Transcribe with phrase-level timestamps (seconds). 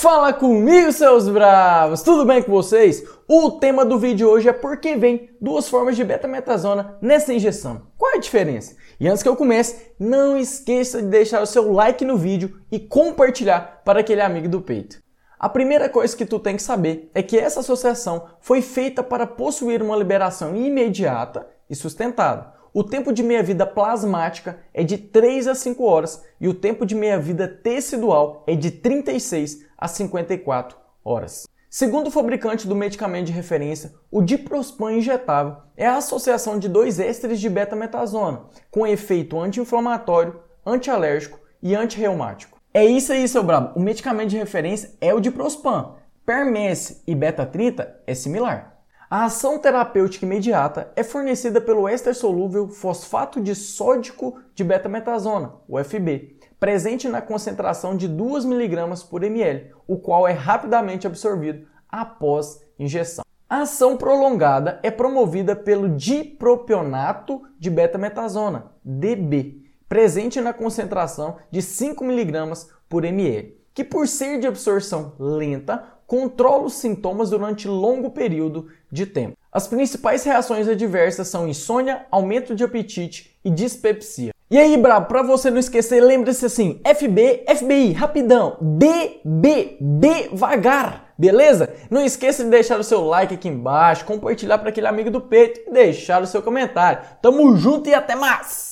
[0.00, 2.00] Fala comigo, seus bravos!
[2.00, 3.04] Tudo bem com vocês?
[3.28, 7.82] O tema do vídeo hoje é por que vem duas formas de betametasona nessa injeção.
[7.98, 8.76] Qual é a diferença?
[8.98, 12.80] E antes que eu comece, não esqueça de deixar o seu like no vídeo e
[12.80, 15.02] compartilhar para aquele amigo do peito.
[15.38, 19.26] A primeira coisa que tu tem que saber é que essa associação foi feita para
[19.26, 22.54] possuir uma liberação imediata e sustentada.
[22.72, 26.94] O tempo de meia-vida plasmática é de 3 a 5 horas e o tempo de
[26.94, 31.48] meia-vida tecidual é de 36 a 54 horas.
[31.68, 37.00] Segundo o fabricante do medicamento de referência, o diprospan injetável é a associação de dois
[37.00, 42.60] ésteres de betametasona com efeito anti-inflamatório, antialérgico e antirreumático.
[42.72, 43.78] É isso aí, seu brabo.
[43.78, 45.94] O medicamento de referência é o diprospan.
[46.24, 48.69] Permesse e betatrita é similar.
[49.12, 56.38] A ação terapêutica imediata é fornecida pelo éster solúvel fosfato de sódico de betametasona, UFB,
[56.60, 63.24] presente na concentração de 2 mg por ml, o qual é rapidamente absorvido após injeção.
[63.48, 72.04] A ação prolongada é promovida pelo dipropionato de betametasona, DB, presente na concentração de 5
[72.04, 78.66] mg por ml, que por ser de absorção lenta, controla os sintomas durante longo período
[78.90, 79.36] de tempo.
[79.52, 84.34] As principais reações adversas são insônia, aumento de apetite e dispepsia.
[84.50, 91.72] E aí, brabo, para você não esquecer, lembre-se assim: FB, FBI, rapidão, DB, devagar, beleza?
[91.88, 95.60] Não esqueça de deixar o seu like aqui embaixo, compartilhar para aquele amigo do peito
[95.68, 97.04] e deixar o seu comentário.
[97.22, 98.69] Tamo junto e até mais!